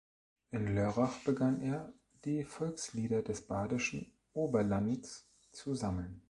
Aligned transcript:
In 0.49 0.73
Lörrach 0.73 1.19
begann 1.25 1.61
er, 1.61 1.93
die 2.25 2.43
Volkslieder 2.43 3.21
des 3.21 3.45
badischen 3.45 4.11
Oberlands 4.33 5.29
zu 5.51 5.75
sammeln. 5.75 6.19